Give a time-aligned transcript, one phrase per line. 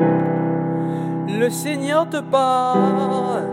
[0.00, 3.44] Le Seigneur te parle,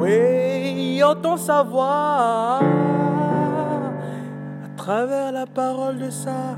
[0.00, 2.60] oui, entend sa voix
[4.64, 6.56] à travers la parole de ça.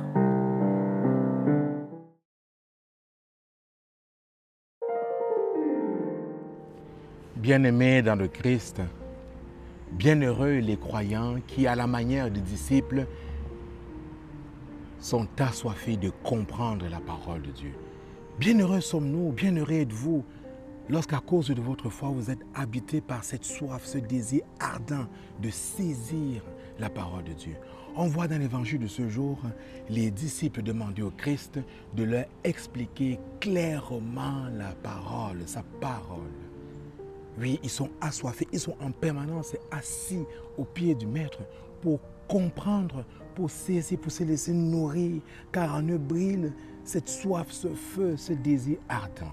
[7.37, 8.81] Bien-aimés dans le Christ,
[9.93, 13.07] bienheureux les croyants qui, à la manière des disciples,
[14.99, 17.75] sont assoiffés de comprendre la parole de Dieu.
[18.39, 20.25] Bienheureux sommes-nous, bienheureux êtes-vous,
[20.89, 25.07] lorsqu'à cause de votre foi, vous êtes habités par cette soif, ce désir ardent
[25.41, 26.43] de saisir
[26.81, 27.55] la parole de Dieu.
[27.95, 29.39] On voit dans l'évangile de ce jour
[29.89, 31.61] les disciples demander au Christ
[31.95, 36.19] de leur expliquer clairement la parole, sa parole.
[37.39, 40.25] Oui, ils sont assoiffés, ils sont en permanence assis
[40.59, 41.39] au pied du Maître
[41.85, 45.21] pour comprendre, pour saisir, pour se laisser nourrir,
[45.53, 46.51] car en eux brille
[46.83, 49.33] cette soif, ce feu, ce désir ardent.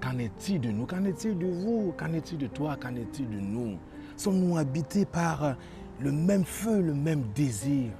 [0.00, 0.84] Qu'en est-il de nous?
[0.84, 1.94] Qu'en est-il de vous?
[1.96, 2.76] Qu'en est-il de toi?
[2.76, 3.76] Qu'en est-il de nous?
[4.16, 5.56] Sommes-nous habités par
[6.00, 7.92] le même feu, le même désir?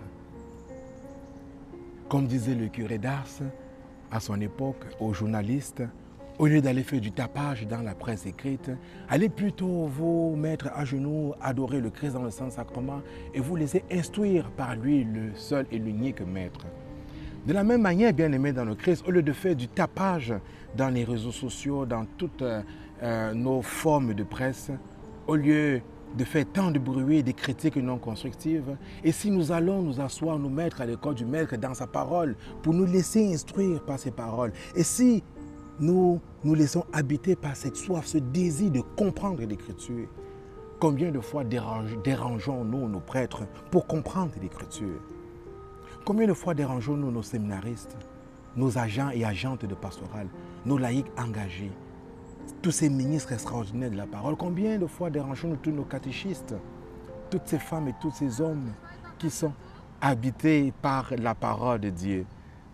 [2.09, 3.43] Comme disait le curé d'Ars
[4.11, 5.83] à son époque aux journalistes,
[6.39, 8.71] au lieu d'aller faire du tapage dans la presse écrite,
[9.09, 13.03] allez plutôt vous mettre à genoux, adorer le Christ dans le Saint-Sacrement
[13.35, 16.67] et vous laisser instruire par lui, le seul et l'unique Maître.
[17.47, 20.35] De la même manière, bien aimé dans le Christ, au lieu de faire du tapage
[20.77, 24.71] dans les réseaux sociaux, dans toutes euh, nos formes de presse,
[25.27, 25.81] au lieu
[26.17, 30.39] de faire tant de bruit, des critiques non constructives, et si nous allons nous asseoir,
[30.39, 34.11] nous mettre à l'école du Maître dans sa parole, pour nous laisser instruire par ses
[34.11, 35.23] paroles, et si
[35.81, 40.09] nous nous laissons habiter par cette soif, ce désir de comprendre l'Écriture.
[40.81, 45.01] Combien de fois dérangeons-nous nos prêtres pour comprendre l'Écriture?
[46.05, 47.97] Combien de fois dérangeons-nous nos séminaristes,
[48.57, 50.29] nos agents et agentes de pastoral,
[50.65, 51.73] nos laïcs engagés,
[52.63, 56.55] tous ces ministres extraordinaires de la parole Combien de fois dérangeons-nous tous nos catéchistes,
[57.31, 58.73] toutes ces femmes et tous ces hommes
[59.19, 59.53] qui sont
[60.01, 62.27] habités par la parole de Dieu?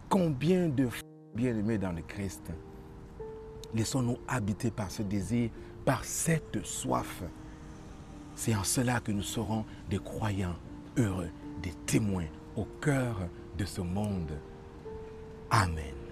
[0.08, 2.52] Combien de fois bien-aimés dans le Christ?
[3.74, 5.50] Laissons-nous habiter par ce désir,
[5.84, 7.22] par cette soif.
[8.34, 10.56] C'est en cela que nous serons des croyants
[10.96, 11.30] heureux,
[11.62, 12.26] des témoins
[12.56, 13.16] au cœur
[13.58, 14.38] de ce monde.
[15.50, 16.03] Amen.